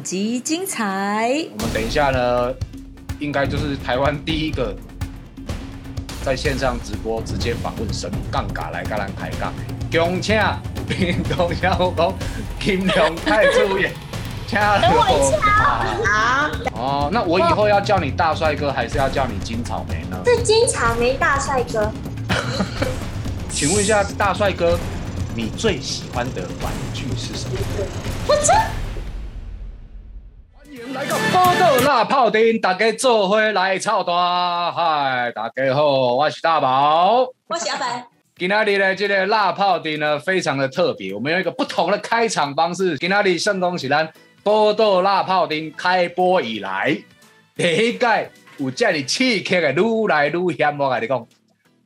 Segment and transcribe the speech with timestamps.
[0.00, 1.46] 本集精彩。
[1.52, 2.50] 我们等一下呢，
[3.18, 4.74] 应该就是台湾第一个
[6.24, 9.52] 在线上直播直接访问神杠杆来跟咱开杠。
[9.92, 10.40] 恭请
[10.88, 12.14] 屏东小虎公
[12.58, 13.92] 金龙太主演，
[14.46, 15.38] 请等我一下
[16.06, 16.50] 好。
[16.72, 20.16] 哦，那我以后要叫你大帅哥，还是要叫你金草莓呢？
[20.24, 21.92] 是金草莓大帅哥。
[23.52, 24.78] 请问一下，大帅哥，
[25.36, 27.56] 你最喜欢的玩具是什么？
[28.26, 28.56] 我真
[31.86, 34.14] 辣炮丁，大家做伙来操蛋。
[34.72, 37.26] 嗨，大家好，我是大宝。
[37.46, 38.06] 我是阿白。
[38.36, 42.98] 今天里的这个辣炮丁呢，非常的特别，我们有一个不同的开场方式。
[42.98, 44.10] 今天里圣恭喜咱
[44.42, 46.96] 波豆辣炮丁开播以来，
[47.56, 50.76] 第一届有这里刺激的，愈来愈香。
[50.78, 51.26] 我跟你讲，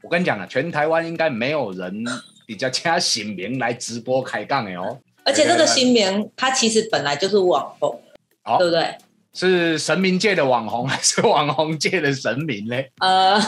[0.02, 2.04] 我跟你讲啊，全台湾应该没有人
[2.46, 4.98] 比较请新名来直播开杠的哦。
[5.24, 8.00] 而且这个新名，他其实本来就是网红，
[8.44, 8.96] 哦对不对？
[9.34, 12.76] 是神明界的网红，还是网红界的神明呢？
[13.00, 13.40] 呃，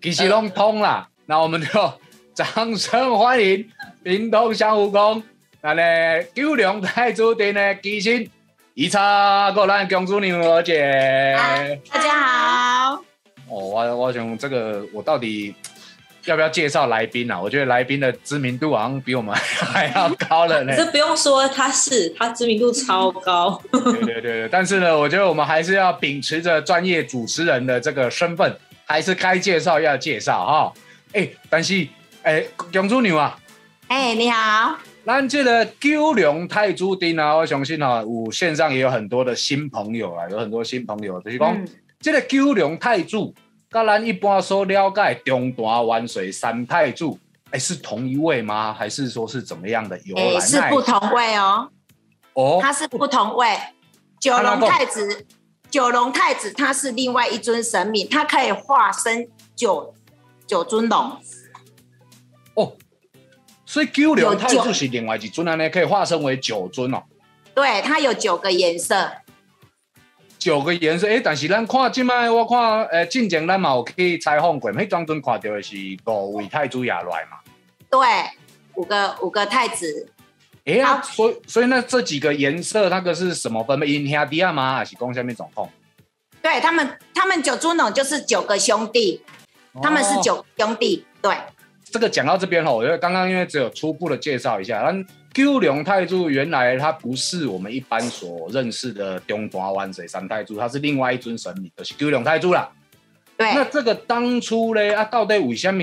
[0.00, 1.06] 其实拢通啦。
[1.26, 1.92] 那我们就
[2.34, 3.68] 掌声欢迎
[4.02, 5.22] 屏东香湖宫，
[5.60, 8.28] 那呢九龙太子殿的基星
[8.72, 11.36] 一叉，个咱公主娘儿姐。
[11.92, 12.94] 大家好。
[13.50, 15.54] 哦，我我想这个我到底
[16.24, 17.40] 要不要介绍来宾啊？
[17.40, 20.74] 我觉得来宾的知名度好像比我们还要高了呢。
[20.76, 23.60] 这不用说，他是他知名度超高。
[23.72, 30.72] 对对对对，但是呢，我觉得我们还是要秉持着专业主持人的这个身份，还是该介绍要介绍哈。
[31.12, 31.86] 哎，但是
[32.22, 33.38] 哎，公主娘啊，
[33.88, 34.78] 哎，你好。
[35.04, 41.66] 那这个九龙泰珠丁啊，我相信啊，我线上也有很多的新朋友啊，有很多新朋友，就是讲、嗯
[42.00, 43.18] 这个九龙太子，
[43.70, 47.04] 跟咱一般所了解中大万水三太子，
[47.52, 48.74] 哎，是同一位吗？
[48.74, 50.22] 还是说是怎么样的由来？
[50.34, 51.70] 哎，是不同位哦，
[52.34, 53.56] 哦，它是不同位。
[54.18, 55.24] 九龙太子，
[55.70, 59.94] 九龙太子他是另外一尊神明，他可以化身九
[60.46, 61.16] 九尊龙。
[62.54, 62.76] 哦，
[63.64, 67.04] 所以九龙太子是另外一尊啊，呢可以化身为九尊哦。
[67.54, 69.10] 对，它有九个颜色。
[70.40, 77.38] 九个颜色，诶，但是咱看即摆，我看，诶，进前咱嘛有去采访过，迄当阵看到的是五位太子也来嘛。
[77.90, 78.00] 对，
[78.74, 80.08] 五个五个太子。
[80.64, 83.86] 诶啊，所以所以那这几个颜色，那个是什么分别？
[83.86, 84.76] 因兄弟啊吗？
[84.76, 85.68] 还是讲下面状况？
[86.40, 89.22] 对他们，他们九猪农就是九个兄弟，
[89.82, 90.20] 他们是哦。
[90.24, 91.04] 九兄弟。
[91.20, 91.36] 对，
[91.90, 102.70] 这个讲到这边吼，我觉得刚刚因为只有初步的介绍一下，但九龙太子原来他不是我们一般所认识的中华湾水三太子，他是另外一尊神明，就是九龙太子啦。
[103.36, 105.82] 对，那这个当初呢，啊，到底为什么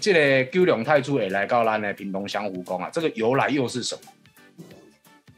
[0.00, 2.90] 这个九龙太子会来到咱的屏东香湖宫啊？
[2.92, 4.64] 这个由来又是什么？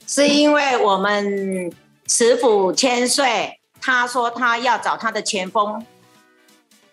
[0.06, 1.72] 是因为我们
[2.06, 5.84] 慈父千岁，他说他要找他的前锋，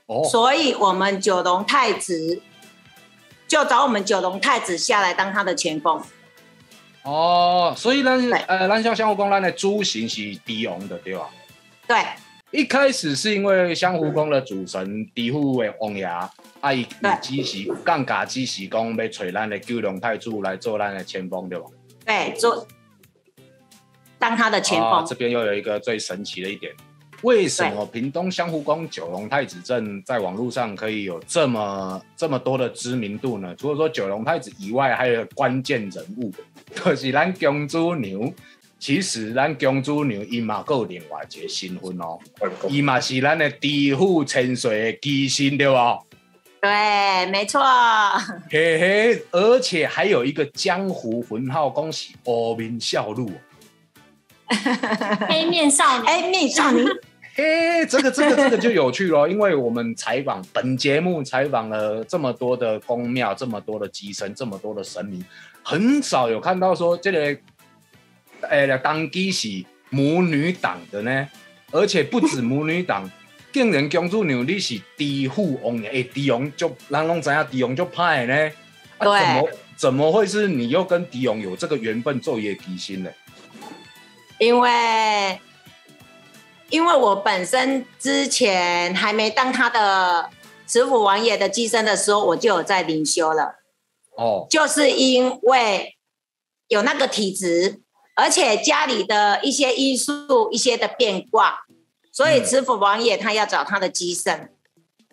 [0.06, 2.41] 哦，所以我们九龙太子
[3.50, 6.02] 就找我们九龙太子下来当他的前锋。
[7.04, 8.18] 哦，所以咱
[8.48, 11.30] 呃，咱像香湖宫，咱的主神是帝龙的，对吧？
[11.88, 11.98] 对
[12.52, 16.30] 一开始是因为香湖宫的主神地府的王爷，啊，
[16.74, 21.66] 伊对只是降价，只是讲要找咱的九龙太子来做咱的前锋，对吧？
[22.06, 22.68] 对，做
[24.20, 24.92] 当他的前锋。
[24.92, 26.72] 啊这边又有一个最神奇的一点，
[27.22, 33.53] 为什么屏东香湖宫九龙太子镇在网络上可以有这么这么多的知名度呢？
[33.57, 36.31] 除了说九龙太子以外，还有关键人物，
[36.74, 38.34] 就是咱公主牛。
[38.80, 42.18] 其实咱公主牛伊嘛还有另外一个身份哦，
[42.69, 46.00] 伊嘛是咱的地府千岁的机身对吧？
[46.62, 47.62] 对，没错。
[48.50, 53.30] 嘿嘿，而且还有一个江湖魂号，恭喜欧明孝路。
[55.27, 56.06] 黑面少女。
[56.07, 56.86] 哎，面少女，
[57.39, 65.24] 嘿，这个这个这个就有趣了，因为我们采访本节目采访了这么多的宫庙，这么多的机神，这么多的神明，
[65.63, 67.39] 很少有看到说这个，
[68.41, 71.30] 呃，当机是母女党的呢，
[71.71, 73.09] 而且不止母女党，
[73.53, 78.51] 竟然公主娘你是地府王爷，哎，帝王就人拢知影帝王就派呢，
[78.97, 83.09] 啊、对怎么怎么会是你又跟帝王有这个缘分做业机心呢？
[84.39, 85.39] 因为
[86.69, 90.30] 因为我本身之前还没当他的
[90.66, 93.56] 慈父王爷的机身的时候，我就有在灵修了，
[94.16, 95.98] 哦，就是因为
[96.68, 97.81] 有那个体质，
[98.16, 101.62] 而且家里的一些因素、一些的变卦，
[102.12, 102.45] 所以嗯。
[102.45, 104.54] 慈父王爷他要找他的机身，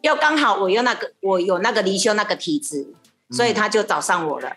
[0.02, 2.92] 又刚好我有那个我有那个灵修那个体质，
[3.30, 4.56] 所以他就找上我了。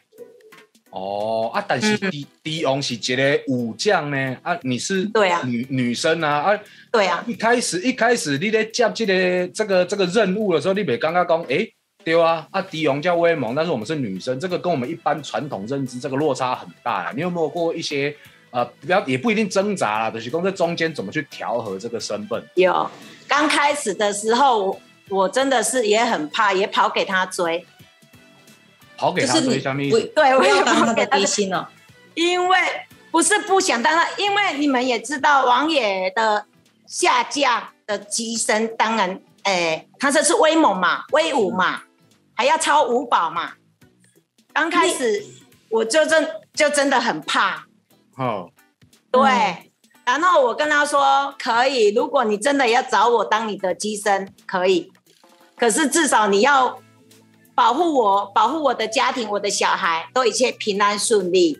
[0.91, 6.59] 哦啊，但是嗯迪迪翁是一个武将呢啊，你是对啊女女生啊啊，
[6.91, 11.71] 对啊，一开始一开始你在接这个这个这个任务的时候，你没刚刚讲诶。
[12.01, 17.11] 对啊，啊，迪翁叫威猛，但是我们是女生，这个跟我们一般传统认知这个落差很大啊。
[17.13, 18.15] 你有没有过一些
[18.51, 22.41] 呃，不要也不一定挣扎啦，就是说在中间怎么去调和这个身份？
[22.55, 22.89] 有。
[23.27, 27.63] 刚开始的时候，我我真的是也很怕，也跑给他追。
[28.99, 29.99] 跑给他追下面意思？
[30.13, 31.65] 对，我也不要当跑给他追，那个低心哦。
[32.15, 32.57] 因为
[33.11, 36.45] 不是不想当然，因为你们也知道王爷的
[36.85, 41.83] 下架的机身，当然，哎，他这是威猛嘛，威武嘛，
[42.35, 43.53] 还要超五宝嘛。
[44.51, 45.23] 刚开始
[45.69, 47.65] 我就真就真的很怕，
[48.17, 48.49] 哦，
[49.09, 49.21] 对。
[49.21, 49.65] 嗯
[50.09, 54.91] 然后我跟他说可以，如果你真的要找我当你的机身，可以。
[55.55, 56.81] 可是至少你要
[57.59, 61.59] 保护我，保护我的家庭，我的小孩都一切平安顺利。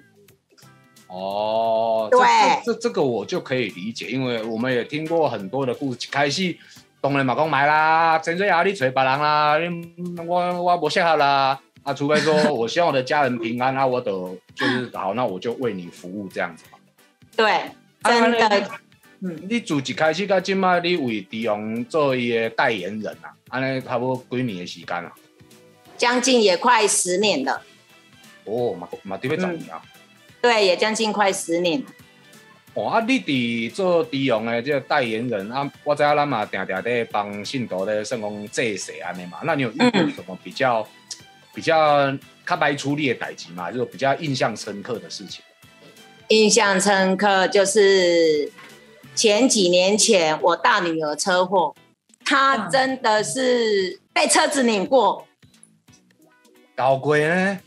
[1.08, 2.26] 哦，这对
[2.64, 6.08] 这这这个我就可以理解，因为我们也听过很多的故事。
[6.10, 6.56] 开始
[7.02, 11.60] 当然嘛讲买啦，真水啊，你找别人啦，你我我不适合啦。
[11.84, 14.10] 啊，除非说我希望我的家人平安啊，我的
[14.56, 16.78] 就是好，那我就为你服务这样子嘛。
[17.36, 17.74] 对，啊
[18.04, 18.62] 真的，安
[19.20, 25.12] 尼你自一开始到今麦，你为迪翁做伊的代言人啊，安尼差不多几年的时间啊？
[26.00, 27.62] 将近也快十年了。
[28.46, 29.80] 哦，嘛嘛得要十年啊。
[30.42, 31.84] 对，也将近快十年。
[32.74, 40.88] 哦，啊，你伫做迪翁的这个代言人啊，我知影咱嘛定定在帮信徒咧算讲祭祀安尼嘛，那你有遇过什么比较、
[41.54, 42.10] 比较
[42.46, 43.70] 较白出力的代志嘛？
[43.72, 45.42] 就是比较印象深刻的事情？
[46.30, 48.52] 印象深刻就是
[49.16, 51.76] 前几年前我大女儿车祸，
[52.24, 55.28] 她嗯真的是被车子碾过，
[56.80, 57.60] 高贵呢？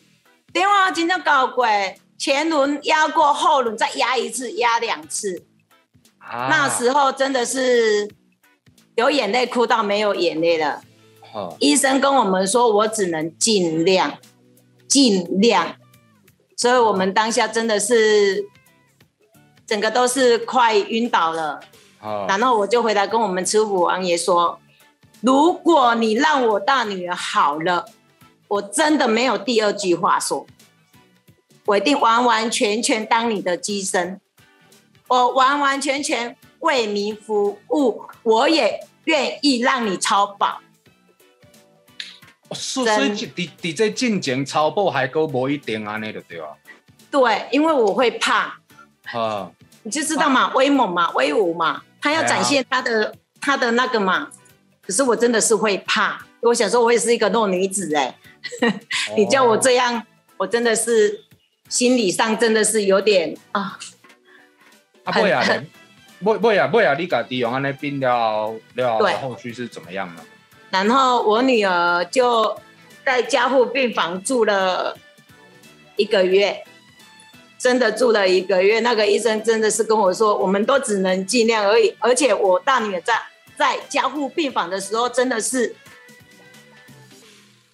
[0.54, 5.44] 对啊，真正搞鬼，前轮压过后轮，再压一次，压两次。
[6.16, 8.10] 啊，那时候真的是
[8.94, 10.80] 有眼泪哭到没有眼泪了。
[11.30, 14.16] 候，医生跟我们说，我只能尽量，
[14.88, 15.76] 尽量。
[16.56, 18.46] 所以我们当下真的是
[19.66, 21.60] 整个都是快晕倒了。
[22.00, 24.58] 哦，然后我就回来跟我们慈父王爷说
[25.20, 27.84] ：“如果你让我大女儿好了，
[28.52, 30.46] 我真的没有第二句话说，
[31.64, 34.20] 我一定完完全全当你的机身，
[35.08, 40.60] 我完完全全为民服务，我也愿意让你超保。
[42.52, 46.48] 所真所以伫伫这进前超保还够无一定安尼就对啊。
[47.10, 48.60] 对，因为我会怕，
[49.14, 49.50] 啊，
[49.82, 54.28] 你就知道嘛，威猛嘛，威武嘛，他要展现他的、他的那个嘛。
[54.82, 58.14] 可是我真的是会怕，我想说，我也是一个弱女子哎、
[59.16, 60.06] 你叫我这样，
[60.36, 61.24] 我真的是
[61.68, 63.78] 心理上真的是有点啊，
[65.04, 65.66] 啊，很尾啊很，
[66.20, 70.22] 尾尾啊尾啊，你家弟用安尼病了了对，后续是怎么样呢？
[70.70, 72.58] 然后我女儿就
[73.04, 74.96] 在加护病房住了
[75.96, 76.64] 一个月，
[77.58, 78.80] 真的住了一个月。
[78.80, 81.94] 那个医生真的是跟我说，我们都只能尽量而已。
[81.98, 83.14] 而且我大女儿在
[83.56, 85.76] 在加护病房的时候，真的是，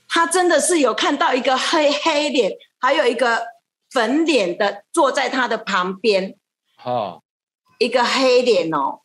[0.08, 3.46] 她真的是有看到一个黑黑脸，还有一个
[3.90, 6.34] 粉脸的坐在他的旁边，
[6.82, 7.22] 哦，
[7.78, 9.00] 一个黑脸哦，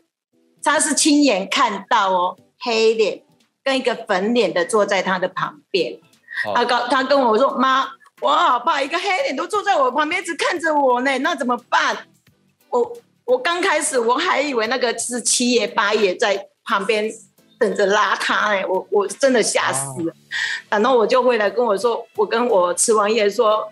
[0.64, 3.24] 他是亲眼看到哦，黑脸
[3.64, 6.00] 跟一个粉脸的坐在他的旁边。
[6.46, 7.88] 哦他跟他跟我说：“妈，
[8.20, 12.08] 我好怕，一个黑脸都坐在我旁边，一直看着我呢，那怎么办？”
[12.70, 17.08] 我我刚开始我还以为那个是七爷八爷在旁边
[17.64, 20.14] 等着拉他哎，我我真的吓死了。
[20.68, 23.72] 然后我就回来跟我说，我跟我吃完夜说，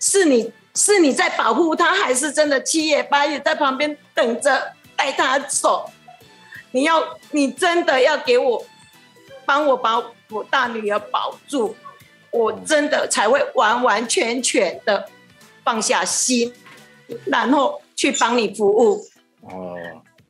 [0.00, 5.88] 是你是你在保护他，还是真的七爷八爷在旁边等着带他走？
[6.72, 8.66] 你要你真的要给我
[9.44, 11.76] 帮我把我大女儿保住，
[12.32, 15.08] 我真的才会完完全全的
[15.62, 16.52] 放下心，
[17.26, 19.06] 然后去帮你服务。
[19.42, 19.76] 哦，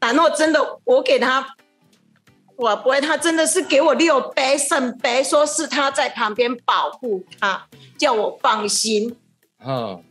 [0.00, 1.56] 然后真的，我给他，
[2.56, 7.66] 我不会，他真的是给我六杯圣杯，说是他在旁边保护他，
[7.98, 9.16] 叫我放心。
[9.64, 10.02] 嗯，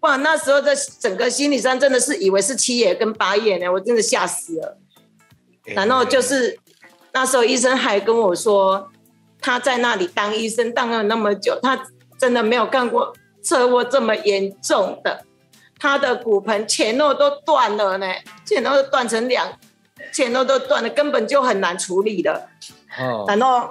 [0.00, 4.78] 哇，那时候的整个心理上真的是以为是七爷跟八爷呢，我真的吓死了。
[5.64, 6.58] 然后就是
[7.12, 8.90] 那时候医生还跟我说，
[9.40, 11.86] 他在那里当医生当了那么久，他
[12.18, 15.24] 真的没有干过车祸这么严重的，
[15.78, 18.06] 他的骨盆前肉都断了呢，
[18.46, 19.58] 前肉都断成两，
[20.12, 22.48] 前肉都断了，根本就很难处理的。
[22.98, 23.70] 哦，然后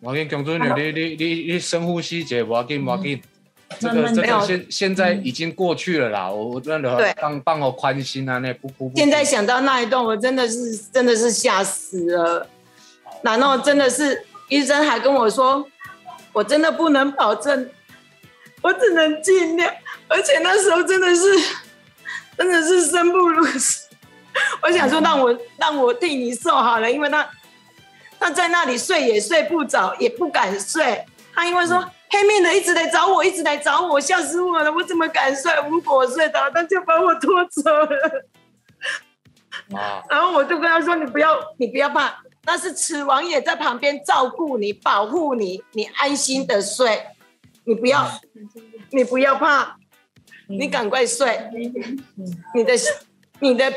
[0.00, 3.22] 我跟江主任，你你你你深呼吸一下，不要紧不要紧。
[3.80, 8.96] 这个这个现现在已经过去了啦，我我真的对帮帮我宽心啊，那不不不。
[8.96, 12.48] 现在想到那一段，我真的是真的是吓死了。
[13.22, 15.66] 然后真的是医生还跟我说，
[16.32, 17.68] 我真的不能保证，
[18.62, 19.74] 我只能尽量。
[20.06, 21.22] 而且那时候真的是
[22.36, 23.86] 真的是生不如死。
[24.62, 27.28] 我想说，让我让我替你受好了，因为他
[28.18, 31.04] 他在那里睡也睡不着，也不敢睡。
[31.34, 34.72] 他因为说黑面的一直来找我，一直来找我，吓死我了！
[34.72, 35.52] 我怎么敢睡？
[35.68, 38.26] 如果我睡着，他就把我拖走了。
[39.74, 47.06] 啊，然后我就跟他说：“你不要，你不要怕，那是池王也在旁边照顾你、保护你，你安心的睡，
[47.64, 48.06] 你不要，
[48.90, 49.76] 你不要怕，
[50.48, 51.68] 你赶快睡，你
[52.64, 52.74] 的
[53.40, 53.72] 你的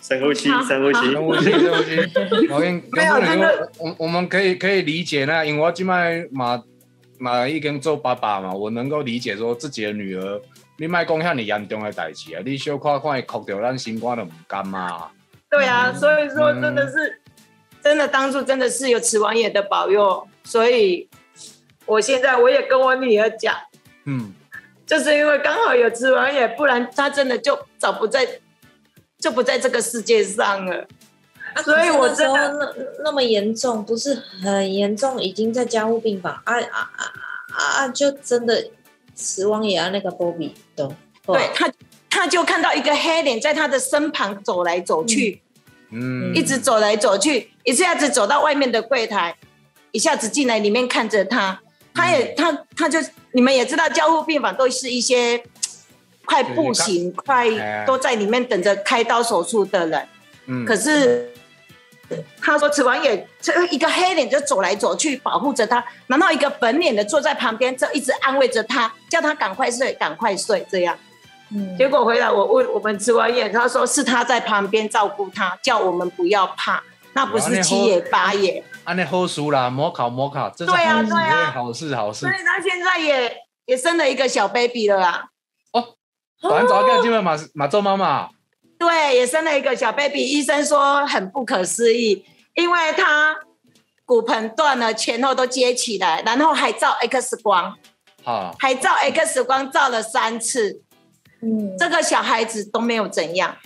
[0.00, 1.12] 深呼吸，深呼吸。
[1.12, 2.48] 深呼吸，深呼吸。
[2.50, 6.62] 我跟 没有真的我我们可以可以理解那，因为我今麦马
[7.18, 10.40] 马已经做爸爸嘛，我能够理解说自己的女儿，
[10.78, 15.10] 你莫讲遐尼严重的代志啊，你小看看伊哭掉，咱心肝都唔甘嘛。
[15.50, 17.20] 对啊，所以说真的是，
[17.82, 21.08] 真的当初真的是有慈王爷的保佑，所以
[21.86, 23.54] 我现在我也跟我女儿讲，
[24.04, 24.34] 嗯，
[24.86, 28.40] 就是因为刚好有池王爷，不然他真的就早不在，
[29.18, 30.86] 就不在这个世界上了。
[31.54, 32.74] 啊所以我真的那
[33.04, 37.12] 那么严重，不是很严重，已经在家务病房啊啊啊
[37.52, 37.88] 啊啊！
[37.88, 38.70] 就真的
[39.14, 40.92] 死亡也要那个波比都
[41.24, 41.72] 对，他，
[42.10, 45.40] 他就看到一个黑脸在他的身旁走来走去，
[45.92, 49.36] 嗯，一直走来走去，一下子走到外面的柜台，
[49.92, 51.60] 一下子进来里面看着他。
[51.94, 52.98] 他也他他就
[53.32, 55.42] 你们也知道，交护病房都是一些
[56.24, 60.08] 快不行、快哎都在里面等着开刀手术的人。
[60.46, 61.30] 嗯可是
[62.40, 70.98] 他说，池王也这一个黑脸就走来走去，保护着他，然后一个粉脸的坐在旁边，就一直安慰着他，叫他赶快睡，赶快睡，这样。
[71.50, 76.82] 嗯结果回来，我问我们池王爷，他说是他在旁边照顾他，叫我们不要怕，
[77.14, 78.62] 那不是七爷八爷。
[78.84, 82.32] 安尼好事啦，摩考摩考，这是对啊好事对啊好事好事所以。
[82.44, 83.36] 他现在也
[83.66, 85.28] 也生了一个小 baby 了啦。
[85.72, 85.94] 哦
[86.40, 88.28] 反早叫今晚马马做妈妈，
[88.78, 90.22] 对，也生了一个小 baby。
[90.22, 92.24] 医生说很不可思议，
[92.54, 93.34] 因为他
[94.04, 97.74] 骨盆断了，前后都接起来，然后还照 X 光，
[98.22, 100.82] 好，还照 X 光照了三次，
[101.40, 103.56] 嗯，这个小孩子都没有怎样。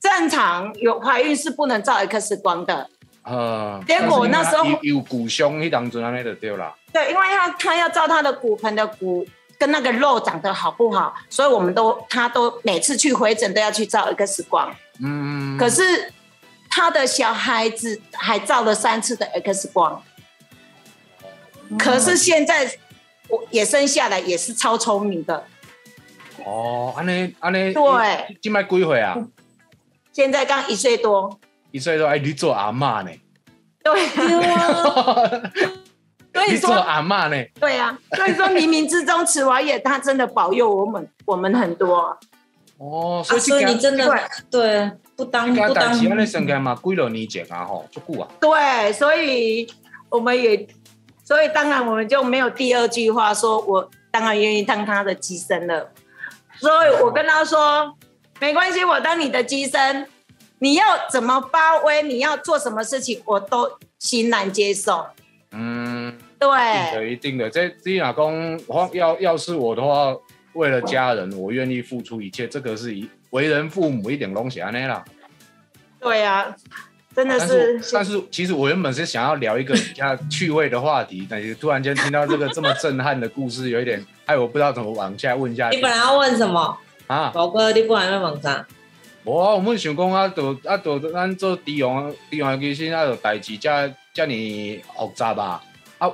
[0.00, 2.90] 正常有怀孕是不能照 X 光的，
[3.28, 6.74] 呃，结果那时候有有骨胸，一当中安尼就对了。
[6.92, 9.26] 对，因为他他要照他的骨盆的骨
[9.58, 14.74] 跟那个肉长得好不好，所以我们都他都每次去回诊都要去照 X 光。
[15.00, 16.12] 嗯，可是
[16.70, 20.02] 他的小孩子还照了三次的 X 光，
[21.78, 22.78] 可是现在
[23.28, 25.44] 我也生下来也是超聪明的，
[26.44, 29.16] 哦，安尼安尼，对，今麦几岁啊？
[30.12, 31.38] 现在刚一岁多，
[31.70, 33.10] 一岁多，哎，你做阿妈呢？
[33.82, 34.06] 对，
[36.32, 37.36] 所以你做说阿妈呢？
[37.58, 42.18] 对啊，所以说冥冥之中，慈王爷他真的保佑我们我们很多，
[42.78, 44.06] 哦，啊所以所以你真的
[44.50, 48.28] 对对不当这不当件代志安尼算起来嘛，几落年前啊吼，就顾啊。
[48.40, 49.66] 对，所以
[50.10, 50.66] 我们也，
[51.24, 55.90] 所以当然我们就没有第二句话说，我当然愿意当他的机身了。
[56.60, 57.94] 所以我跟他说，
[58.40, 60.06] 没关系，我当你的机身，
[60.60, 65.06] 你要怎么发威，你要做什么事情，我都欣然接受。
[65.52, 67.48] 嗯，一定对的，一定的。
[67.48, 70.14] 这这老公，我要要是我的话，
[70.52, 72.46] 为了家人，我愿意付出一切。
[72.46, 75.04] 这个是一为人父母一点东西安尼啦。
[76.00, 76.54] 对啊，
[77.14, 86.78] 真的但是是，但是其实我原本是想要聊一个比较趣味的话题，但是突然间听到这个这么震撼的故事，有一点，害，我不知道怎么往下问下去你本来要问什么？
[87.06, 87.30] 啊。
[87.34, 88.66] 宝哥，你本来要问啥？
[89.28, 95.62] 无啊，我们想讲啊，就啊，就咱做低用低用的机身啊，就代志遮遮尔复杂吧。
[95.98, 96.10] 啊，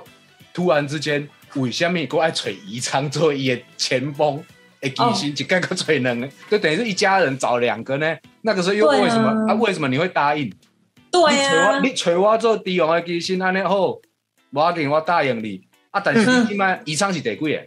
[0.53, 4.43] 突然之间，为什么佫爱找宜昌做伊的前锋
[4.81, 8.17] 的机身，一个佫找两个，就等于是一家人找两个呢？
[8.43, 9.55] 那个时候又为什么啊？
[9.55, 10.53] 为什么你会答应？
[11.13, 13.97] 对你找我，啊，你找我做低用的机身安尼好，
[14.51, 15.63] 我要紧，我答应你。
[15.93, 17.67] 啊，但是你即摆宜昌是第几个？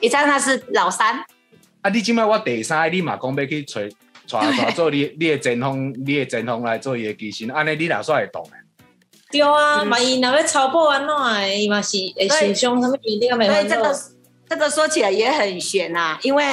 [0.00, 1.24] 宜昌他是老三，
[1.80, 3.80] 啊，你即摆我第三个，你嘛讲要去找
[4.30, 8.50] 找找做你你的前锋，你的前锋来做伊的机身，安尼你哪算会动的？
[9.30, 13.98] 对啊，万一若要超破安怎诶，伊嘛是会受伤，什么你个没烦恼所以这个。
[14.50, 16.44] 这个说起来也很悬啊，因为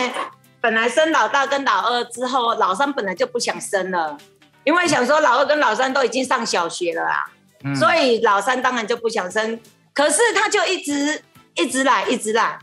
[0.62, 4.15] 本来生老大跟老二之后，老三本来就不想生了，
[4.63, 7.25] 因为想说老二跟老三都已经上小学了啊，
[7.63, 9.60] 嗯所以老三当然就不想生。
[9.93, 11.19] 可是他就一直
[11.55, 12.60] 一直来，一直来，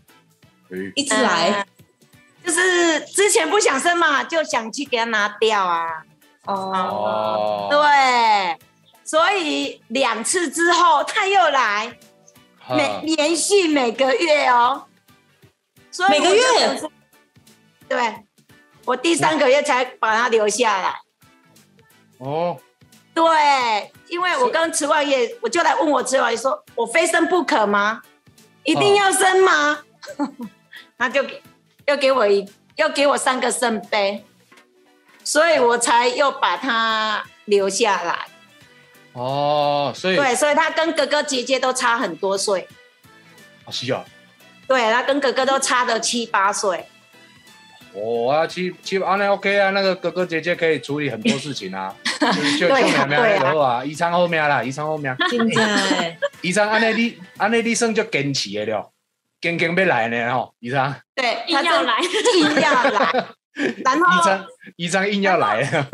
[0.70, 1.66] 诶一直来呃
[2.44, 6.04] 就是之前不想生嘛，就想去给他拿掉啊。
[6.44, 8.58] 哦，哦，对，
[9.02, 11.96] 所以两次之后他又来，
[12.68, 14.84] 每连续每个月哦，
[15.90, 16.42] 所以每个月
[17.88, 18.24] 对，
[18.84, 20.94] 我第三个月才把他留下来。
[22.18, 22.58] 哦，
[23.14, 28.02] 对，因为我刚吃完夜，我就来问我吃完夜说，我非生不可吗？
[28.64, 29.78] 一定要生吗？
[30.98, 31.42] 他就给
[31.86, 34.24] 又给我一又给我三个圣杯，
[35.22, 38.26] 所以我才又把他留下来。
[39.12, 42.66] 哦，所以对，所以他跟哥哥姐姐都差很多岁，
[43.64, 44.04] 啊是啊，
[44.66, 46.86] 对他跟哥哥都差了七八岁。
[47.92, 51.94] 哦啊，其其安尼 OK 啊，那个哥哥姐姐可以处理很多事情啊，
[52.58, 53.52] 就就对啊就命对啊。
[53.52, 58.90] 好啊，医生好命啦，医生好命，现在医生安内你安内你算就坚持的了，
[59.44, 61.98] 坚坚要来呢吼，医生，对，硬要来，
[62.38, 63.26] 硬要来，
[63.84, 64.46] 然医后生
[64.76, 65.60] 医生硬要来。
[65.60, 65.86] 了，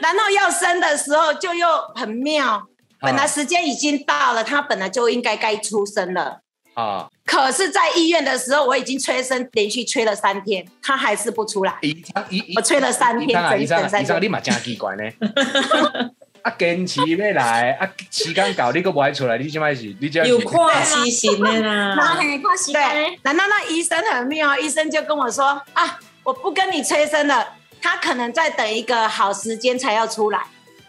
[0.00, 2.66] 然后要生的时候就又很妙，
[3.00, 6.40] 本来时间已经到了，他本来就应该该出生了。
[6.72, 11.76] 啊，可是，在医院的时候，我已经催生，连续催了三天，他还是不出来。
[11.82, 14.04] 医生医我催了三天医生啊，整医生啊，整三天。
[14.04, 15.02] 医生你嘛真奇怪呢。
[16.44, 30.46] 啊，坚持要来，啊，时间到你个不爱出来，你即摆是，你这有跨期型的啦，然后很快洗干对，然后那医生很妙，医生就跟我说啊，我不跟你催生了，他可能在等一个好时间才要出来。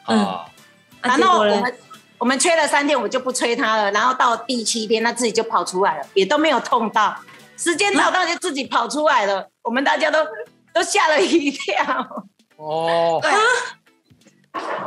[0.07, 0.39] 嗯
[1.01, 1.75] 然后我们
[2.17, 3.91] 我们催了三天，我就不催他了。
[3.91, 7.15] 然后到第七天，他自己就跑出来了，也都没有痛到。
[7.55, 9.47] 时间到，他就自己跑出来了。
[9.63, 10.19] 我们大家都
[10.73, 11.85] 都吓了一跳。
[12.57, 13.31] 哦，对，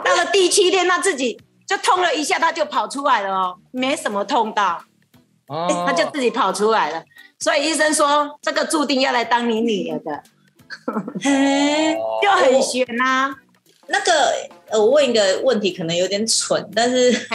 [0.05, 4.83] 到了第七天，他自己就痛了一下，他就跑出来了哦，没什么痛到，
[5.49, 5.85] 哦。
[5.87, 7.05] 他就自己跑出来了。
[7.39, 10.23] 所以医生说，这个注定要来当你女儿的，
[11.23, 13.35] 嘿， 就很悬啊。
[13.87, 14.35] 那个
[14.71, 17.29] 呃，我问一个问题，可能有点蠢，但是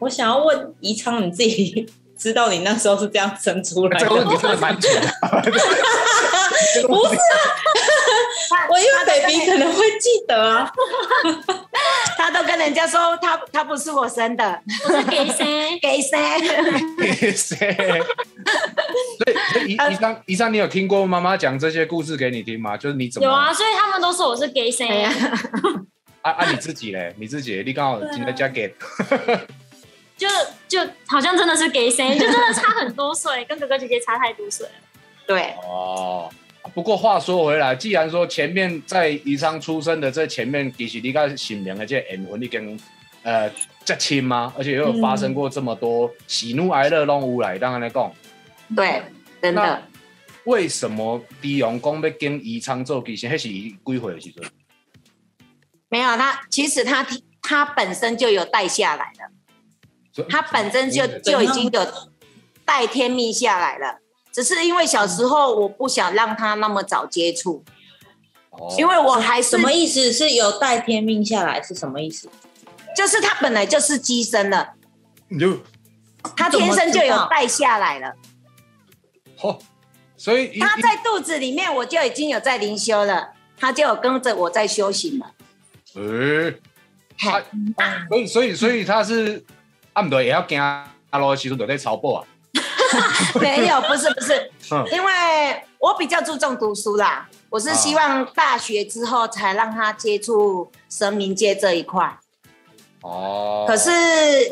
[0.00, 4.40] 我想要问宜昌，你自己知道你那时候是这样生出来的这个问题吗？
[4.42, 5.08] 真的蛮蠢的。
[6.88, 10.70] 不是啊，我因为 baby 可能会记得啊。
[12.16, 15.78] 他都跟人家说他他不是我生的，我是 给谁？
[15.80, 16.18] 给谁？
[17.32, 22.76] 所以，所以医医生，医生，你有听过妈妈讲这些故事给你听吗？
[22.76, 24.94] 就是你怎么有啊，所以他们都说我是给谁哎？
[25.02, 25.12] 呀，
[26.22, 27.14] 啊啊你自己嘞？
[27.18, 28.74] 你自己，你刚好今天加给
[30.16, 30.26] 就
[30.66, 34.72] 就好像真的是给谁， 就真的差很多岁，跟哥哥姐姐差太多岁了。
[35.26, 36.30] 对，哦。
[36.74, 42.76] 不过话说回来，既然说前面在宜昌出生的这前面，其实你跟新娘的这缘分已经
[43.22, 43.48] 呃
[43.84, 44.52] 这亲吗？
[44.58, 48.12] 而且又有发生过这么多喜怒哀乐拢有来，当然来讲，
[48.74, 49.00] 对，
[49.40, 49.82] 真那的。
[50.42, 54.44] 为什么低阳公要跟宜昌做其实那是伊几岁的时阵？
[55.88, 57.06] 没有他，其实他
[57.40, 59.30] 他本身就有带下来了，
[60.24, 61.86] 他本身就嗯就已经有
[62.64, 63.98] 带天命下来了。
[64.32, 67.64] 只是因为小时候我不想让他那么早接触，
[68.50, 70.12] 哦因为我还是什么意思？
[70.12, 72.28] 是有带天命下来是什么意思？
[72.94, 74.74] 就是他本来就是机身了，
[75.28, 75.58] 你就
[76.36, 78.14] 他天生就有带下来了。
[79.40, 79.58] 哦，
[80.16, 85.32] 所以他在肚子里面我就已经有在灵修了，他就有跟着我在修行了。
[85.94, 86.60] 诶，
[87.18, 89.42] 嘿啊所以所以所以他是
[89.96, 92.24] 暗对也要惊阿罗的时阵就在超播啊，
[93.40, 94.84] 没有，不是不是， 嗯。
[94.92, 95.12] 因为
[95.78, 102.18] 我比较注重读书啦，我是希望大学之后才让他接触神明界这一块。
[103.00, 103.90] 哦，可是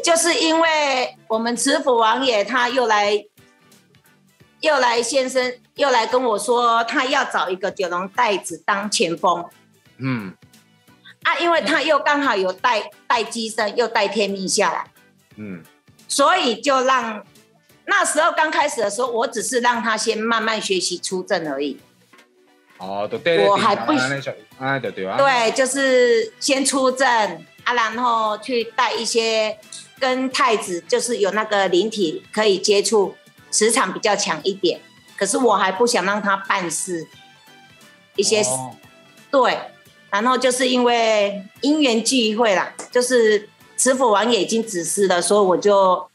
[0.02, 3.22] 就是因为我们慈府王爷他又来，
[4.60, 9.44] 又来先生又来跟我说，他要找一个九龙袋子当前锋。
[9.98, 10.34] 嗯。
[11.24, 14.90] 啊，因为他又刚好有带带机身，又带天命下来，
[15.36, 15.62] 嗯
[16.06, 17.24] 所以就让
[17.86, 21.78] 那时候刚开始的时候，我只是让他先慢慢学习出阵而已。
[22.78, 23.92] 哦，对对我还不
[24.58, 27.08] 啊对对啊，对，就是先出阵
[27.64, 29.58] 啊，然后去带一些
[29.98, 33.14] 跟太子，就是有那个灵体可以接触，
[33.50, 34.80] 磁场比较强一点。
[35.16, 37.06] 可是我还不想让他办事，
[38.16, 38.74] 一些、哦
[39.30, 39.58] 对，
[40.10, 46.08] 然后就是因为因缘聚会啦，就是慈父王爷已经指示了，所以我就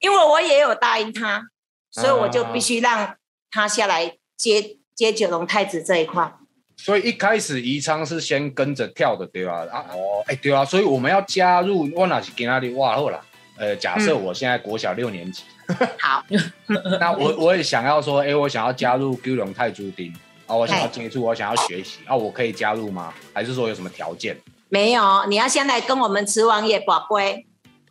[0.00, 1.44] 因为我也有答应他，
[1.90, 3.16] 所以我就必须让
[3.50, 6.32] 他下来接接九龙太子这一块。
[6.76, 9.64] 所以一开始宜昌是先跟着跳的，对吧？
[9.70, 13.20] 啊，哦，哎，对啊，所以我们要加入，我哪是跟那里哇好啦。
[13.58, 15.44] 呃，假设我现在国小六年级，
[16.00, 16.24] 好，
[16.98, 20.12] 那我我也想要说，哎、我想要加入九龙泰铢丁
[20.46, 23.14] 啊，我想要接触，我想要学习啊，我可以加入吗？
[23.32, 24.36] 还是说有什么条件？
[24.72, 27.46] 没有，你要先来跟我们慈王爷宝贝，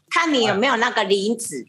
[0.10, 1.68] 看你有没有那个灵子，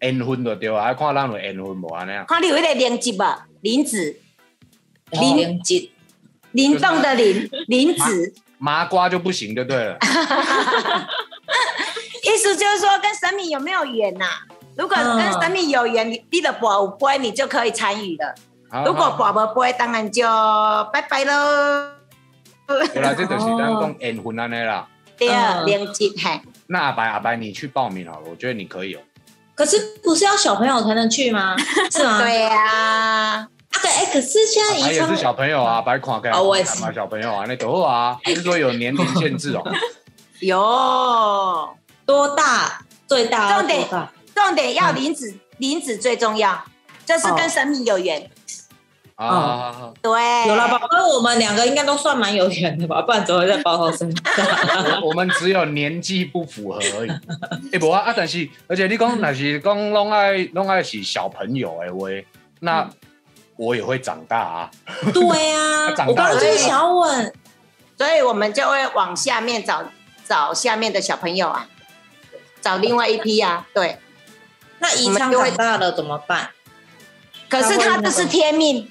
[0.00, 2.26] 缘分就对啊，看咱有缘分无安尼啊。
[2.28, 4.20] 看你有一个灵子吧，灵子，
[5.10, 5.88] 灵子。
[6.52, 9.96] 灵动的灵，灵子，麻瓜就不行就对了。
[12.22, 14.26] 意思就是说跟神明有没有缘呐、
[14.76, 18.34] 如果跟神明有缘，你你的宝贝你就可以参与了。
[18.70, 20.24] 啊如果宝宝不会，当然就
[20.92, 21.95] 拜拜喽。
[22.92, 24.86] 对啦，这就是咱讲缘分安尼啦。
[25.16, 29.00] 第二，嗯连接嘿，那阿白阿白，你去报名好了，我觉得你可以哦。
[29.54, 31.56] 可是不是要小朋友才能去吗？
[31.90, 32.20] 是吗？
[32.20, 33.48] 对呀、啊，
[33.82, 39.62] 对，哎，可是现在也是小朋友啊，白看开哦我也是小朋友啊，那都好啊，还是说有年龄限制哦？
[40.40, 40.58] 有
[42.04, 42.82] 多大？
[43.06, 43.88] 最大重点？
[44.34, 46.64] 重点要林子，林子最重要，
[47.06, 48.28] 这是跟神明有缘。
[49.16, 53.00] 啊，对，有了，宝哥，我们两个应该都算蛮有缘的吧？
[53.00, 55.00] 不然怎么会在包头身上？
[55.02, 57.10] 我 我们只有年纪不符合而已。
[57.72, 62.26] 哎，不啊啊，但是而且你讲那是讲拢爱拢爱是小朋友哎喂，
[62.60, 62.86] 那
[63.56, 64.70] 我也会长大啊。
[65.14, 67.32] 对啊他 长大了我刚刚就是想要问，
[67.96, 69.82] 所以我们就会往下面找
[70.28, 71.66] 找下面的小朋友啊，
[72.60, 73.66] 找另外一批啊。
[73.72, 73.98] 对，
[74.80, 76.50] 那以上长大了怎么办？
[77.48, 78.90] 可是他这是天命，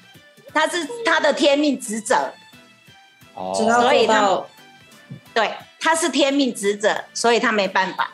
[0.52, 2.32] 他是他的天命职责，
[3.34, 4.42] 哦，所以他
[5.34, 8.12] 对，他是天命职责，所以他没办法。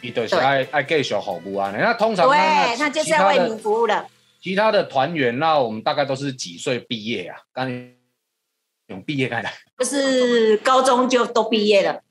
[0.00, 1.72] 伊就是爱爱继续服务啊。
[1.76, 4.06] 那通常对，那他就是其他的要为民服务的。
[4.40, 7.38] 其他的团员，那我们大概都是几岁毕业啊？
[7.52, 7.70] 刚
[8.88, 12.02] 用毕业开来，就是高中就都毕业了，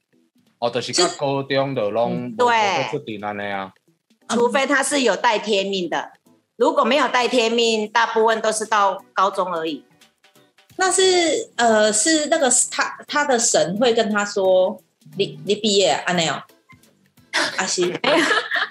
[0.58, 3.72] 哦，就是到高中的拢嗯对无出定安尼啊。
[4.30, 6.14] 除非他是有带天命的。
[6.56, 9.84] 如果没有带天命，大部分都是到高中而已。
[10.76, 14.82] 那是呃是那个他他的神会跟他说，
[15.18, 16.44] 你你毕业啊那样，
[17.58, 17.94] 阿西。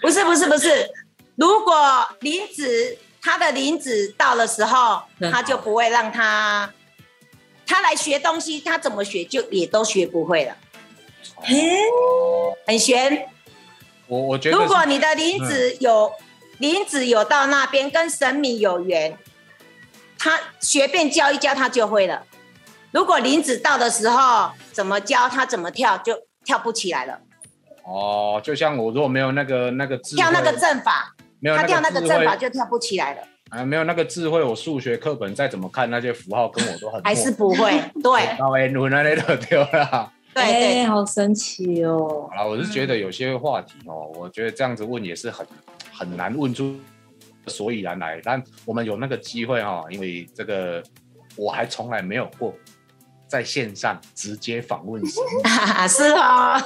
[0.00, 0.90] 不是不是不是，
[1.36, 1.74] 如果
[2.20, 6.72] 林子他的林子到的时候，嗯他就不会让他
[7.64, 10.56] 他来学东西，他怎么学就也都学不会了，
[11.42, 13.28] 嘿，哦，很悬。
[14.08, 16.12] 我我觉得如果你的林子有
[16.62, 19.18] 灵子有到那边跟神明有缘，
[20.16, 22.22] 他随便教一教他就会了。
[22.92, 27.18] 如果林子到的时候，怎么教他怎么跳就跳不起来了，
[27.82, 37.72] 哦，就像我如果没有那个那个智慧，跳那个阵法，没有他跳那个阵法就跳不起来了，啊，没有那个智慧，我数学课本再怎么看那些符号，跟我都很还是不会。
[38.00, 38.36] 对。
[40.32, 42.30] 对好神奇哦。
[42.36, 45.44] 好了，我是觉得有些话题哦，我觉得这样子问也是很
[45.92, 46.78] 很难问出
[47.46, 48.20] 所以然来。
[48.24, 50.82] 但我们有那个机会哈、哦，因为这个
[51.36, 52.54] 我还从来没有过
[53.26, 55.22] 在线上直接访问神。
[55.88, 56.60] 是哦。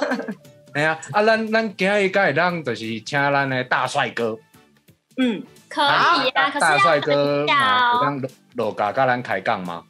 [0.73, 4.37] 哎呀，啊，咱咱今日该让就是请咱的大帅哥，
[5.17, 7.99] 嗯，可以啊，可大帅哥嘛，哦。
[8.03, 8.21] 让
[8.55, 9.83] 罗嘎跟咱开杠吗？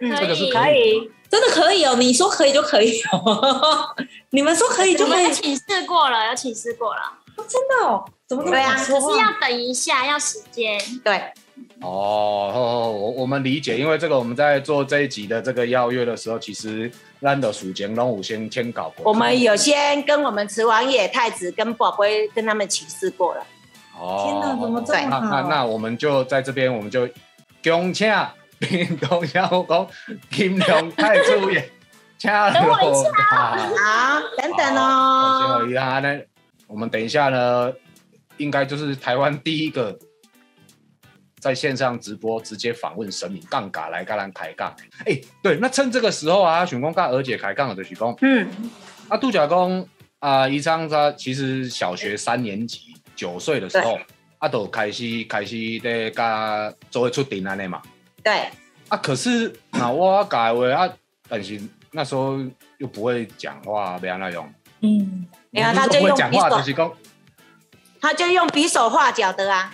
[0.00, 1.10] 嗯可以这个是可以。
[1.28, 3.96] 真的可以哦，你说可以就可以哦，
[4.30, 7.00] 你们说可以就可以，请示过了，有请示过了，
[7.48, 10.78] 的哦，怎么这么对啊敢说话可是要等一下，要时间。
[11.04, 11.20] 对，
[11.80, 19.10] 哦，我我们理解，因为这个我们在做这一集的这个邀约的时候，其实咱的属前龙五先先搞过。
[19.10, 23.46] 我们有先跟我们慈王爷、太子跟宝贝跟他们起誓过了。
[23.98, 27.08] 哦，天哪怎么这么那那那我们就在这边，我们就
[27.62, 28.10] 恭请
[28.58, 29.86] 屏东小公
[30.30, 31.70] 金龙太子爷，
[32.16, 33.10] 请 等我一下。
[33.28, 35.66] 好，等等好哦。
[35.68, 36.20] 一下呢，
[36.72, 37.70] 我们等一下呢，
[38.38, 39.98] 应该就是台湾第一个
[41.38, 44.74] 在线上直播直接访问神明杠杆来跟咱抬杠。
[45.04, 48.48] 哎、对，那趁这个时候啊，选公跟娥姐开杠的就是讲，嗯，
[49.08, 49.86] 啊，杜甲公
[50.20, 53.98] 啊，宜昌他其实小学三年级九岁的时候，
[54.38, 57.82] 啊，都开始开始在甲做会出庭安尼嘛。
[58.24, 58.48] 对，
[58.88, 60.88] 啊，可是那我改为啊，
[61.28, 62.38] 但是那时候
[62.78, 64.50] 又不会讲话，不要那种。
[64.80, 66.92] 嗯，没有他就用不会讲话，匕首就是讲
[68.00, 69.72] 他就用匕首画脚的啊。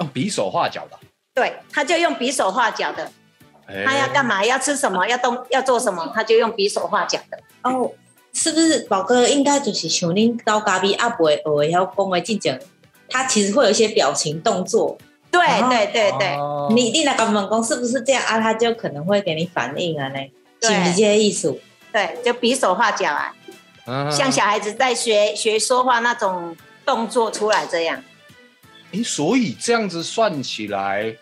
[0.00, 0.98] 用比手画脚的。
[1.32, 3.12] 对，他就用匕首画脚的。
[3.66, 4.44] 哎他要干嘛？
[4.44, 5.06] 要吃什么？
[5.06, 5.46] 要动？
[5.50, 6.10] 要做什么？
[6.12, 7.38] 他就用匕首画脚的。
[7.62, 7.92] 哦，
[8.32, 12.60] 是不是宝哥应该就是像恁到咖啡阿伯学会晓讲的进前，
[13.08, 14.98] 他其实会有一些表情动作，
[15.30, 18.40] 对哦对对对，哦你你那个问讲是不是这样啊？
[18.40, 20.18] 他就可能会给你反应啊呢，
[20.60, 21.56] 对是不是这个意思？
[21.92, 23.34] 对，就匕首画脚啊，
[23.86, 28.02] 嗯像小孩子在学学说话那种动作出来这样。
[28.92, 31.16] 诶，所以这样子算起来，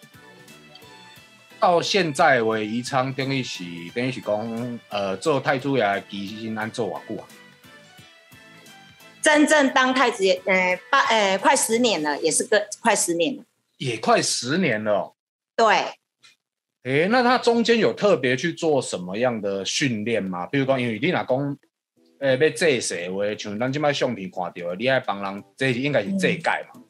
[1.59, 7.29] 到现在为宜昌等于是等于是讲，呃，做太子爷的期间安做偌久啊？
[9.23, 13.45] 真正当太子爷，呃，八呃，快十年了，也是个快十年了。
[13.77, 15.13] 也快十年了、哦。
[15.55, 15.85] 对，
[16.83, 20.47] 诶，那他中间有特别去做什么样的训练吗？
[20.47, 21.59] 比如讲，因为你若讲，
[22.21, 26.81] 诶，要这世话，像咱即摆相片看到的，你爱帮人，这应该是这届嘛。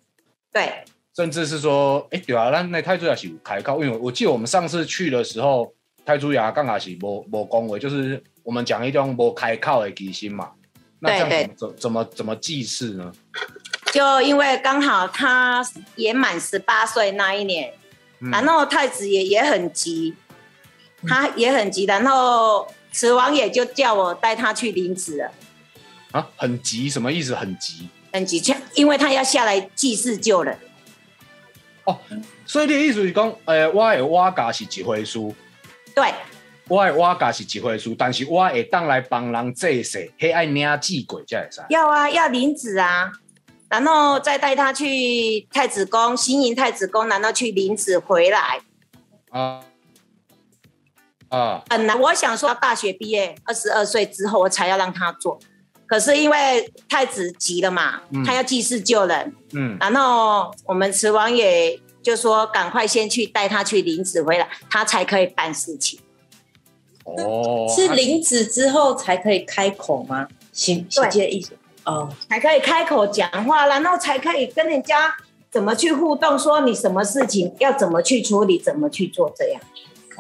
[0.52, 0.84] 对，
[1.16, 5.72] 甚至是说，哎、对啊，咱那太子爷是有开口，因为我记得我们上次去的时候，
[6.04, 10.50] 太子爷刚好是无无恭维，就是我们讲一种无开口的基心嘛。
[10.98, 13.12] 那这样对怎么怎么怎么祭祀呢？
[13.92, 15.64] 就因为刚好他
[15.96, 17.72] 也满十八岁那一年，
[18.20, 20.14] 嗯然后太子爷也很急，
[21.06, 25.32] 他也很急，然后慈王也就叫我带他去领旨了，
[26.12, 27.34] 啊，很急，什么意思？
[27.34, 30.58] 很急很急，因为他要下来祭祀救人。
[31.84, 31.98] 哦。
[32.44, 35.20] 所以你的意思是讲，诶、我的瓦家是一回事，
[35.94, 36.12] 对，
[36.66, 41.60] 我的瓦家是一回事，但是我会当来帮人祭祀，迄爱领祭鬼才会使。
[41.68, 43.12] 要啊，要领旨啊，
[43.68, 48.60] 然后再带他去太子宫，新营太子宫，然后去领旨回来。
[49.30, 49.62] 啊
[51.30, 55.38] 啊，本来我想说，大学毕业二十二岁之后，我才要让他做。
[55.86, 65.98] 可是因为太子急了嘛，嗯他要济世救人，嗯，然后我们慈王也就说赶快先去带他去领旨回来，他才可以办事情。
[67.04, 70.28] 哦，是啊领旨之后才可以开口吗？
[70.52, 71.56] 行，是这个意思。
[71.84, 75.12] 哦，才可以开口讲话，然后才可以跟人家
[75.50, 79.60] 怎么去互动，说你什么事情要怎么去处理，怎么去做这样。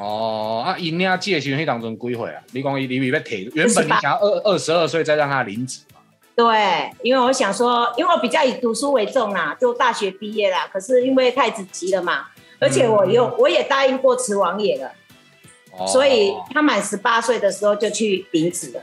[0.00, 2.42] 哦，啊，因领祭的时候，迄当中几岁啊？
[2.52, 6.00] 你讲伊你要提，原本你想要二二十二岁再让他领旨嘛？
[6.34, 10.66] 对，因为我想说，因为我比较以读书为重啦，就大学毕业啦。
[10.72, 14.90] 可是因为太子急了嘛，而且我又、我也答应过慈王爷了，
[15.78, 18.82] 哦所以他满十八岁的时候就去领旨了。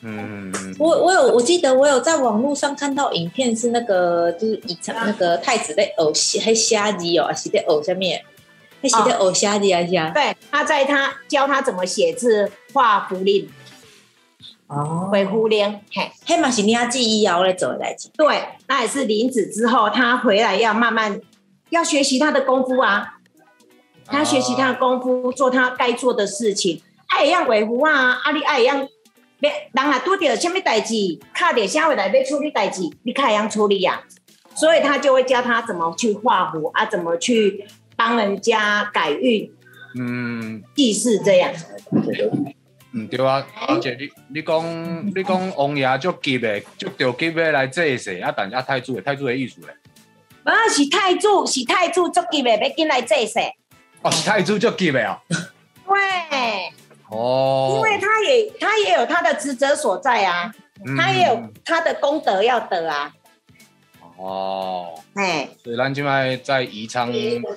[0.00, 8.24] 嗯，嗯我我有我记得我有在网络上看到影片，是那个就是以前那个太子在偶虾还虾子哦，还是在偶下面，
[8.82, 10.10] 还是在偶虾子啊虾。
[10.10, 13.48] 对，他在他教他怎么写字、画符令、
[14.68, 18.08] 哦，回符令，嘿，黑马是你要记忆要来走的代志。
[18.16, 21.20] 对，那也是林子之后，他回来要慢慢
[21.70, 23.18] 要学习他的功夫啊，
[24.06, 28.86] 他学习他的功夫，做他该做的事情，爱一样维护啊，啊你爱一样，
[29.38, 30.94] 别人啊拄着什么代志，
[31.34, 34.02] 卡着啥回来要处理代志，你看样处理呀、
[34.54, 39.50] 所以他就会教他怎么去画符啊，怎么去帮人家改运、
[39.98, 41.52] 嗯祭祀这样。
[42.92, 49.68] 嗯，对啊，而且你你讲你讲王爷足急的，足着急的来祭祀，啊，但是啊太子的太子的意思咧，
[50.44, 53.40] 啊，是太祖，是太祖足急的，要进来祭祀。
[54.02, 55.18] 哦，是太子足急的哦，
[55.86, 56.72] 对，
[57.10, 60.52] 哦，因为他也他也有他的职责所在啊，
[60.86, 63.12] 嗯他也有他的功德要得啊。
[64.16, 67.12] 哦，哎所以咱即摆在宜昌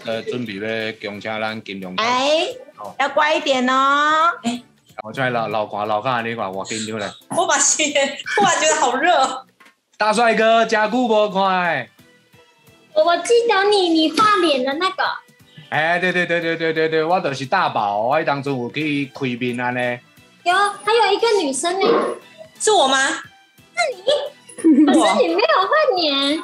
[0.05, 4.31] 呃准备要恭请咱金龙，哎好，要乖一点哦。
[5.03, 9.45] 我即摆老老看老看你看我紧张咧，我把心突然觉得好热哦。
[9.97, 11.89] 大帅哥加固不快。
[12.93, 15.03] 我我记得你你画脸的那个，
[15.69, 19.99] 哎，对对对对对对对，我就是大宝，我迄当初有去开面安尼。
[20.43, 21.87] 有还有一个女生呢，
[22.59, 22.97] 是我吗？
[24.85, 26.41] 可是你没有画脸，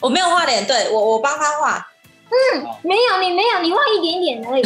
[0.00, 1.86] 我没有画脸，对我我帮他画，
[2.30, 4.62] 嗯没有你没有，你画一点点而已。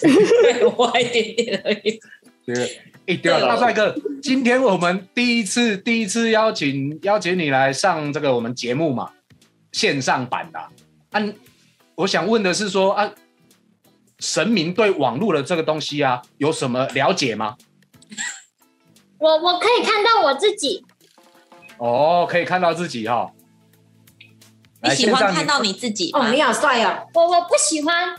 [0.00, 2.00] 对 我画一点点而已。
[2.44, 9.10] 对，哎，对了，大帅哥，今天我们第一次第一次邀请邀请你来上这个我们节目嘛，
[9.72, 10.70] 线上版的啊。
[11.12, 11.22] 啊
[11.96, 13.10] 我想问的是说啊，
[14.20, 17.56] 神明对网络的这个东西啊，有什么了解吗？
[19.18, 20.84] 我我可以看到我自己，
[21.78, 23.30] 哦，可以看到自己哈、
[24.82, 26.32] 你喜欢看到你自己吗哦，？
[26.32, 27.06] 你好帅哦！
[27.14, 28.16] 我我不喜欢，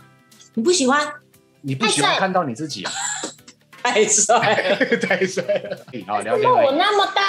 [0.54, 1.13] 你不喜欢？
[1.62, 2.91] 你不喜欢看到你自己啊？
[3.84, 4.38] 太帅
[4.70, 4.76] 了！
[4.98, 5.86] 太帅了！
[6.08, 6.72] 好，了解那我。
[6.74, 7.22] 那么大，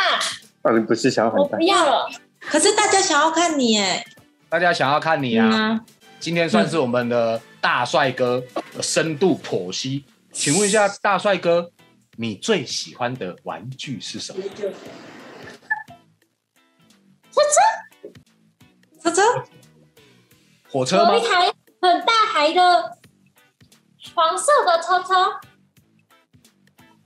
[0.65, 1.61] 那你不是想很大我不？
[1.63, 2.11] 要了。
[2.41, 4.05] 可是大家想要看你哎，
[4.49, 5.81] 大家想要看你啊，嗯啊，
[6.19, 8.43] 今天算是我们的大帅哥
[8.75, 10.05] 的深度剖析。
[10.33, 11.71] 请问一下，大帅哥，
[12.17, 14.43] 你最喜欢的玩具是什么？
[17.33, 19.23] 车车
[20.71, 21.23] 火车吗有一？
[21.23, 22.99] 台很大台的
[24.15, 25.41] 黄色的车车，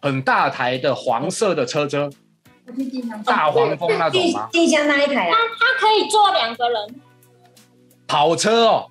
[0.00, 2.10] 很大台的黄色的车车，
[3.24, 4.48] 大黄蜂那种吗？
[4.50, 7.00] 地下那一台啊它，它可以坐两个人，
[8.06, 8.90] 跑车哦，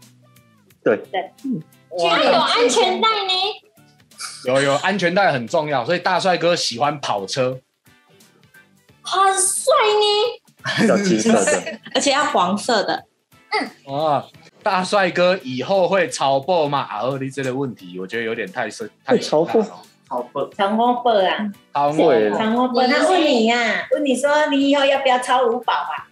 [0.84, 1.04] 对，
[1.42, 3.34] 居然有安全带呢？
[4.46, 7.60] 有有安全带很重要，所以大帅哥喜欢跑车。
[9.02, 10.42] 很帅呢。
[10.88, 13.06] 叫金色的， 而且要黄色的。
[13.50, 14.24] 嗯哦，
[14.64, 16.88] 大帅哥以后会超爆吗？
[16.90, 26.08] 阿，二弟这个问题，我觉得有点太深，太超爆深了好笨，长风伯啊，超会爆长风伯，他问你呀、问你说你以后要不要超五宝啊？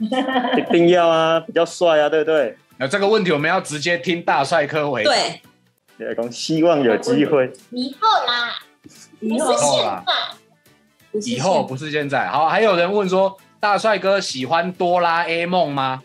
[0.00, 2.56] 一定要啊，比较帅啊，对不对？
[2.78, 5.10] 那这个问题我们要直接听大帅哥回答。
[5.10, 7.52] 对，来讲，希望有机会。
[7.70, 11.20] 以后啦，不是以后现啦在。
[11.20, 12.28] 以后不是现在。
[12.28, 16.02] 好，还有人问说，大帅哥喜欢哆啦 A 梦吗？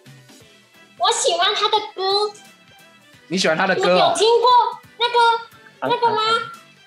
[1.00, 2.30] 我喜欢他的歌，
[3.30, 4.12] 你喜欢他的歌哦？
[4.12, 4.50] 有听过
[5.00, 6.22] 那个那个吗？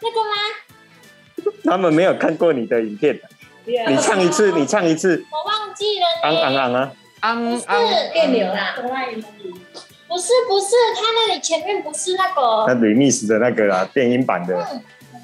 [0.03, 1.55] 那个吗？
[1.65, 3.19] 他们没有看过你的影片，
[3.65, 6.93] 你唱一次，你唱一次，我忘记了昂昂啊！
[7.21, 14.55] 昂昂，电流啦，不是不是，他那里前面不是那个那 remix 的那个啦，电音版的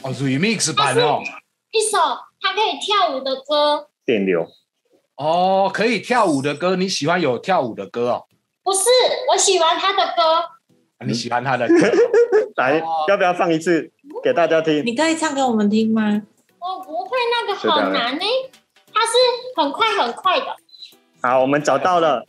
[0.03, 1.21] 哦，remix 版哦。
[1.71, 1.99] 一首
[2.41, 4.47] 他可以跳舞的歌，电流，
[5.17, 8.25] 哦，可以跳舞的歌，你喜欢有跳舞的歌哦？
[8.63, 8.81] 不是
[9.31, 10.37] 我喜欢他的歌，
[10.99, 11.75] 啊你喜欢他的歌？
[12.57, 13.91] 来哦，要不要放一次
[14.23, 14.85] 给大家听？
[14.85, 16.23] 你可以唱给我们听吗？
[16.59, 18.25] 我不会那个好难呢、
[18.93, 19.13] 它是
[19.57, 20.47] 很快很快的。
[21.23, 22.25] 好，我们找到了，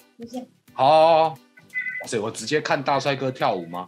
[0.73, 1.35] 好，哇
[2.07, 3.87] 塞，我直接看大帅哥跳舞吗？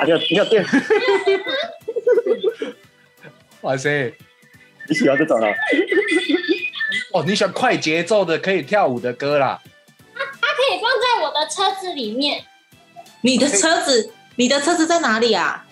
[0.00, 0.64] 啊，要要电，
[3.62, 4.12] 哇塞，
[4.88, 5.48] 你喜欢这种啊。
[7.12, 9.60] 哦，你喜欢快节奏的可以跳舞的歌啦？
[10.14, 12.44] 它它可以放在我的车子里面，
[13.22, 15.66] 你的车子，你的车子在哪里啊？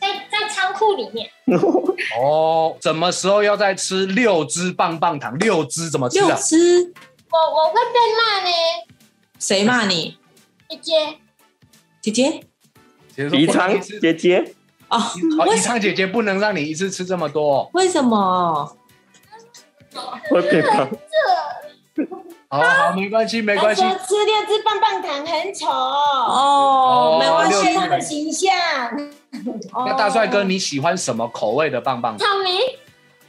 [0.00, 1.30] 在在仓库里面。
[2.20, 5.38] 哦，什么时候要再吃六支棒棒糖？
[5.38, 8.50] 六支怎么吃六我我会被骂呢，
[9.38, 10.16] 谁骂你？
[10.68, 11.18] 姐姐。
[12.00, 12.40] 姐姐？
[13.32, 14.54] 宜昌姐姐，
[14.88, 14.98] 哦，
[15.40, 17.70] 哦，宜昌姐姐不能让你一次吃这么多哦。
[17.72, 18.76] 为什么？
[20.30, 20.86] 会变胖，
[22.48, 23.80] 好好，没关系，没关系。
[23.80, 28.52] 吃六只棒棒糖很丑，哦，没关系他的形象。
[29.86, 32.28] 那大帅哥，你喜欢什么口味的棒棒糖？
[32.28, 32.58] 草莓，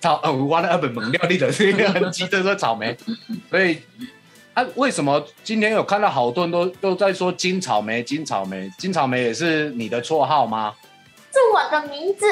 [0.01, 2.97] 草呃，我的二本猛料理的是一个很急着说草莓，
[3.49, 3.79] 所以
[4.53, 8.03] 啊，为什么今天有看到好多人都都在说金草莓？
[8.03, 10.73] 金草莓，金草莓也是你的绰号吗？
[11.37, 12.25] 是我的名字。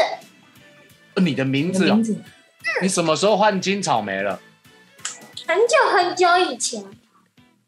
[1.14, 2.18] 呃你的名字哦名，字
[2.82, 4.42] 你什么时候换金草莓了？
[5.48, 6.84] 很久很久以前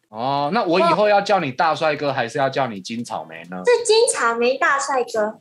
[0.09, 3.61] 哦，那我以后要叫你大帅哥，还是要叫你金草莓呢？
[3.65, 5.39] 是金草莓大帅哥。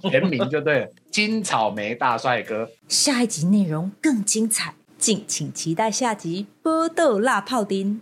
[0.00, 2.70] 全名就对了，金草莓大帅哥。
[2.88, 7.96] 下一集内容更精彩，敬请期待下集《波豆辣泡丁》。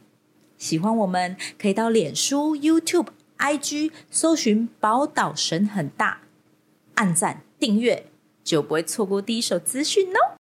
[0.57, 3.09] 喜欢我们可以到脸书、YouTube、
[3.43, 6.21] IG 搜寻“宝岛神很大”，
[6.95, 8.07] 按赞订阅，
[8.45, 10.31] 就不会错过第一手资讯哦。